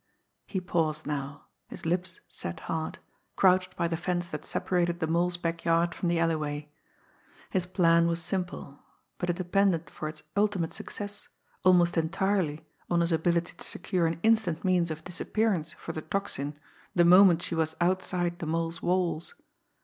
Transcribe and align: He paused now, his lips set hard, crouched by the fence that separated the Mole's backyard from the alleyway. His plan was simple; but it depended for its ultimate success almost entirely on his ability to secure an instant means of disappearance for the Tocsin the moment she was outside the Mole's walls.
He 0.47 0.59
paused 0.59 1.05
now, 1.05 1.45
his 1.67 1.85
lips 1.85 2.21
set 2.27 2.61
hard, 2.61 2.97
crouched 3.35 3.75
by 3.77 3.87
the 3.87 3.95
fence 3.95 4.27
that 4.29 4.43
separated 4.43 4.99
the 4.99 5.05
Mole's 5.05 5.37
backyard 5.37 5.93
from 5.93 6.09
the 6.09 6.17
alleyway. 6.17 6.71
His 7.51 7.67
plan 7.67 8.07
was 8.07 8.19
simple; 8.19 8.79
but 9.19 9.29
it 9.29 9.35
depended 9.35 9.91
for 9.91 10.07
its 10.07 10.23
ultimate 10.35 10.73
success 10.73 11.29
almost 11.63 11.97
entirely 11.97 12.65
on 12.89 13.01
his 13.01 13.11
ability 13.11 13.53
to 13.57 13.63
secure 13.63 14.07
an 14.07 14.19
instant 14.23 14.65
means 14.65 14.89
of 14.89 15.03
disappearance 15.03 15.73
for 15.73 15.91
the 15.91 16.01
Tocsin 16.01 16.55
the 16.95 17.05
moment 17.05 17.43
she 17.43 17.53
was 17.53 17.75
outside 17.79 18.39
the 18.39 18.47
Mole's 18.47 18.81
walls. 18.81 19.35